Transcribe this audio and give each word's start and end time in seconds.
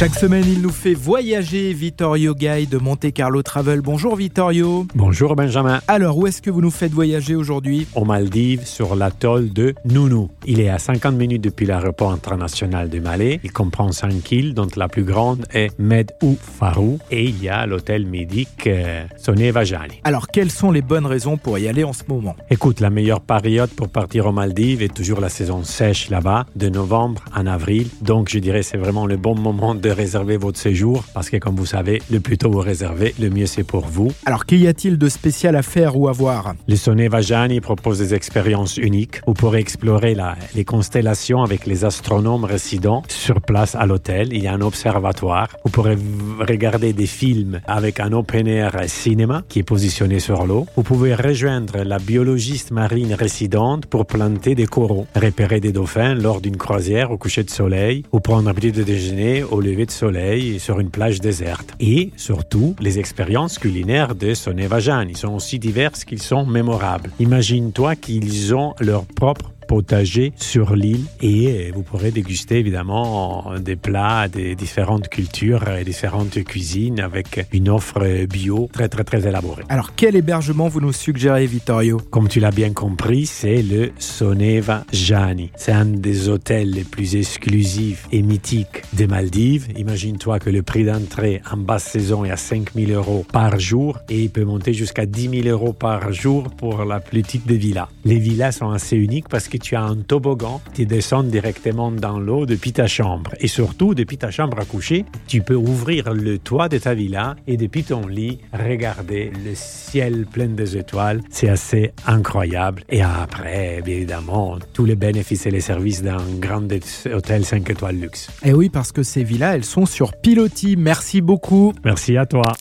Chaque 0.00 0.14
semaine, 0.14 0.46
il 0.48 0.62
nous 0.62 0.70
fait 0.70 0.94
voyager 0.94 1.74
Vittorio 1.74 2.34
Gay 2.34 2.64
de 2.64 2.78
Monte 2.78 3.12
Carlo 3.12 3.42
Travel. 3.42 3.82
Bonjour 3.82 4.16
Vittorio. 4.16 4.86
Bonjour 4.94 5.36
Benjamin. 5.36 5.82
Alors, 5.88 6.16
où 6.16 6.26
est-ce 6.26 6.40
que 6.40 6.48
vous 6.48 6.62
nous 6.62 6.70
faites 6.70 6.92
voyager 6.92 7.34
aujourd'hui? 7.34 7.86
Aux 7.94 8.06
Maldives, 8.06 8.64
sur 8.64 8.96
l'atoll 8.96 9.52
de 9.52 9.74
Nunu. 9.84 10.28
Il 10.46 10.58
est 10.58 10.70
à 10.70 10.78
50 10.78 11.14
minutes 11.16 11.44
depuis 11.44 11.66
l'aéroport 11.66 12.12
international 12.12 12.88
de 12.88 12.98
Malais. 12.98 13.40
Il 13.44 13.52
comprend 13.52 13.92
5 13.92 14.32
îles, 14.32 14.54
dont 14.54 14.68
la 14.74 14.88
plus 14.88 15.04
grande 15.04 15.44
est 15.52 15.78
Med 15.78 16.12
ou 16.22 16.38
Faru. 16.40 16.96
Et 17.10 17.24
il 17.24 17.42
y 17.42 17.50
a 17.50 17.66
l'hôtel 17.66 18.06
médic 18.06 18.68
euh, 18.68 19.04
Sonevajani. 19.18 20.00
Alors, 20.04 20.28
quelles 20.28 20.50
sont 20.50 20.70
les 20.70 20.80
bonnes 20.80 21.04
raisons 21.04 21.36
pour 21.36 21.58
y 21.58 21.68
aller 21.68 21.84
en 21.84 21.92
ce 21.92 22.04
moment? 22.08 22.36
Écoute, 22.48 22.80
la 22.80 22.88
meilleure 22.88 23.20
période 23.20 23.68
pour 23.68 23.90
partir 23.90 24.26
aux 24.26 24.32
Maldives 24.32 24.80
est 24.80 24.94
toujours 24.94 25.20
la 25.20 25.28
saison 25.28 25.62
sèche 25.62 26.08
là-bas, 26.08 26.46
de 26.56 26.70
novembre 26.70 27.22
en 27.36 27.46
avril. 27.46 27.88
Donc, 28.00 28.30
je 28.30 28.38
dirais 28.38 28.62
c'est 28.62 28.78
vraiment 28.78 29.04
le 29.04 29.18
bon 29.18 29.34
moment 29.34 29.74
de 29.74 29.89
réserver 29.92 30.36
votre 30.36 30.58
séjour 30.58 31.04
parce 31.14 31.30
que, 31.30 31.36
comme 31.36 31.56
vous 31.56 31.66
savez, 31.66 32.00
le 32.10 32.20
plus 32.20 32.38
tôt 32.38 32.50
vous 32.50 32.58
réservez, 32.60 33.14
le 33.20 33.30
mieux 33.30 33.46
c'est 33.46 33.64
pour 33.64 33.86
vous. 33.86 34.10
Alors, 34.26 34.46
qu'y 34.46 34.66
a-t-il 34.66 34.98
de 34.98 35.08
spécial 35.08 35.56
à 35.56 35.62
faire 35.62 35.96
ou 35.96 36.08
à 36.08 36.12
voir? 36.12 36.54
Le 36.68 36.76
Sonevajani 36.76 37.60
propose 37.60 37.98
des 37.98 38.14
expériences 38.14 38.76
uniques. 38.76 39.20
Vous 39.26 39.34
pourrez 39.34 39.60
explorer 39.60 40.14
la- 40.14 40.36
les 40.54 40.64
constellations 40.64 41.42
avec 41.42 41.66
les 41.66 41.84
astronomes 41.84 42.44
résidents 42.44 43.02
sur 43.08 43.40
place 43.40 43.74
à 43.74 43.86
l'hôtel. 43.86 44.28
Il 44.32 44.42
y 44.42 44.46
a 44.48 44.52
un 44.54 44.60
observatoire. 44.60 45.48
Vous 45.64 45.70
pourrez 45.70 45.96
regarder 46.40 46.92
des 46.92 47.06
films 47.06 47.60
avec 47.66 48.00
un 48.00 48.12
open 48.12 48.46
air 48.46 48.76
cinéma 48.86 49.42
qui 49.48 49.60
est 49.60 49.62
positionné 49.64 50.20
sur 50.20 50.46
l'eau. 50.46 50.66
Vous 50.76 50.82
pouvez 50.82 51.14
rejoindre 51.14 51.82
la 51.84 51.98
biologiste 51.98 52.70
marine 52.70 53.14
résidente 53.14 53.86
pour 53.86 54.06
planter 54.06 54.54
des 54.54 54.66
coraux, 54.66 55.06
repérer 55.14 55.60
des 55.60 55.72
dauphins 55.72 56.14
lors 56.14 56.40
d'une 56.40 56.56
croisière 56.56 57.10
au 57.10 57.18
coucher 57.18 57.42
de 57.44 57.50
soleil 57.50 58.04
ou 58.12 58.20
prendre 58.20 58.48
un 58.48 58.54
petit 58.54 58.72
déjeuner 58.72 59.42
au 59.42 59.60
lever 59.60 59.79
de 59.86 59.90
soleil 59.90 60.58
sur 60.58 60.80
une 60.80 60.90
plage 60.90 61.20
déserte. 61.20 61.74
Et 61.80 62.10
surtout, 62.16 62.74
les 62.80 62.98
expériences 62.98 63.58
culinaires 63.58 64.14
de 64.14 64.34
Sonevajani 64.34 65.14
sont 65.14 65.34
aussi 65.34 65.58
diverses 65.58 66.04
qu'ils 66.04 66.22
sont 66.22 66.46
mémorables. 66.46 67.10
Imagine-toi 67.18 67.96
qu'ils 67.96 68.54
ont 68.54 68.74
leur 68.80 69.04
propre 69.04 69.52
potager 69.70 70.32
sur 70.34 70.74
l'île 70.74 71.04
et 71.22 71.70
vous 71.72 71.82
pourrez 71.84 72.10
déguster 72.10 72.58
évidemment 72.58 73.52
des 73.60 73.76
plats 73.76 74.26
des 74.26 74.56
différentes 74.56 75.08
cultures 75.08 75.68
et 75.68 75.84
différentes 75.84 76.42
cuisines 76.42 76.98
avec 76.98 77.46
une 77.52 77.68
offre 77.68 78.26
bio 78.26 78.68
très 78.72 78.88
très 78.88 79.04
très 79.04 79.28
élaborée. 79.28 79.62
Alors, 79.68 79.94
quel 79.94 80.16
hébergement 80.16 80.66
vous 80.66 80.80
nous 80.80 80.92
suggérez, 80.92 81.46
Vittorio? 81.46 81.98
Comme 82.10 82.26
tu 82.26 82.40
l'as 82.40 82.50
bien 82.50 82.72
compris, 82.72 83.26
c'est 83.26 83.62
le 83.62 83.92
Soneva 83.96 84.84
Jani. 84.92 85.52
C'est 85.54 85.70
un 85.70 85.84
des 85.84 86.28
hôtels 86.28 86.70
les 86.70 86.82
plus 86.82 87.14
exclusifs 87.14 88.08
et 88.10 88.22
mythiques 88.22 88.82
des 88.92 89.06
Maldives. 89.06 89.68
Imagine-toi 89.76 90.40
que 90.40 90.50
le 90.50 90.62
prix 90.62 90.82
d'entrée 90.82 91.42
en 91.48 91.58
basse 91.58 91.84
saison 91.84 92.24
est 92.24 92.32
à 92.32 92.36
5 92.36 92.74
000 92.74 92.90
euros 92.90 93.24
par 93.32 93.60
jour 93.60 94.00
et 94.08 94.20
il 94.20 94.30
peut 94.30 94.44
monter 94.44 94.72
jusqu'à 94.72 95.06
10 95.06 95.42
000 95.42 95.48
euros 95.48 95.72
par 95.72 96.12
jour 96.12 96.50
pour 96.56 96.84
la 96.84 96.98
plus 96.98 97.22
petite 97.22 97.46
des 97.46 97.56
villas. 97.56 97.88
Les 98.04 98.18
villas 98.18 98.50
sont 98.50 98.70
assez 98.70 98.96
uniques 98.96 99.28
parce 99.28 99.46
que 99.46 99.59
tu 99.60 99.76
as 99.76 99.82
un 99.82 99.96
toboggan 99.96 100.60
qui 100.74 100.86
descend 100.86 101.28
directement 101.28 101.92
dans 101.92 102.18
l'eau 102.18 102.46
depuis 102.46 102.72
ta 102.72 102.86
chambre. 102.86 103.30
Et 103.40 103.48
surtout, 103.48 103.94
depuis 103.94 104.18
ta 104.18 104.30
chambre 104.30 104.58
à 104.58 104.64
coucher, 104.64 105.04
tu 105.26 105.42
peux 105.42 105.54
ouvrir 105.54 106.12
le 106.12 106.38
toit 106.38 106.68
de 106.68 106.78
ta 106.78 106.94
villa 106.94 107.36
et 107.46 107.56
depuis 107.56 107.84
ton 107.84 108.06
lit, 108.06 108.38
regarder 108.52 109.30
le 109.44 109.52
ciel 109.54 110.26
plein 110.26 110.48
des 110.48 110.76
étoiles. 110.76 111.20
C'est 111.30 111.48
assez 111.48 111.92
incroyable. 112.06 112.82
Et 112.88 113.02
après, 113.02 113.82
bien 113.84 113.96
évidemment, 113.96 114.58
tous 114.72 114.84
les 114.84 114.96
bénéfices 114.96 115.46
et 115.46 115.50
les 115.50 115.60
services 115.60 116.02
d'un 116.02 116.24
grand 116.40 116.68
hôtel 117.12 117.44
5 117.44 117.68
étoiles 117.70 117.96
luxe. 117.96 118.30
Eh 118.44 118.52
oui, 118.52 118.68
parce 118.68 118.92
que 118.92 119.02
ces 119.02 119.24
villas, 119.24 119.54
elles 119.54 119.64
sont 119.64 119.86
sur 119.86 120.12
pilotis. 120.16 120.76
Merci 120.76 121.20
beaucoup. 121.20 121.72
Merci 121.84 122.16
à 122.16 122.26
toi. 122.26 122.52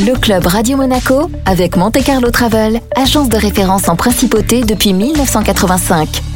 Le 0.00 0.18
club 0.18 0.46
Radio 0.46 0.76
Monaco 0.76 1.30
avec 1.46 1.76
Monte 1.76 2.02
Carlo 2.02 2.30
Travel, 2.30 2.80
agence 2.96 3.28
de 3.28 3.36
référence 3.36 3.88
en 3.88 3.96
principauté 3.96 4.64
depuis 4.64 4.94
1985. 4.94 6.31